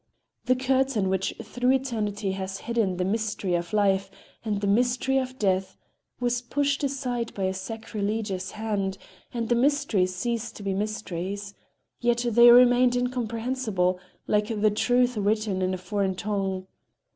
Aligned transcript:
The 0.45 0.55
curtain 0.55 1.09
which 1.09 1.35
through 1.43 1.73
eternity 1.73 2.31
has 2.31 2.61
hidden 2.61 2.97
the 2.97 3.05
mystery 3.05 3.53
of 3.53 3.71
life 3.71 4.09
and 4.43 4.59
the 4.59 4.65
mystery 4.65 5.19
of 5.19 5.37
death 5.37 5.77
was 6.19 6.41
pushed 6.41 6.83
aside 6.83 7.31
by 7.35 7.43
a 7.43 7.53
sacrilegious 7.53 8.49
hand, 8.49 8.97
and 9.31 9.47
the 9.47 9.53
mysteries 9.53 10.15
ceased 10.15 10.55
to 10.55 10.63
be 10.63 10.73
mysteries—yet 10.73 12.25
they 12.31 12.49
remained 12.49 12.95
incomprehensible, 12.95 13.99
like 14.25 14.47
the 14.47 14.71
Truth 14.71 15.17
written 15.17 15.61
in 15.61 15.71
a 15.71 15.77
foreign 15.77 16.15
tongue. 16.15 16.65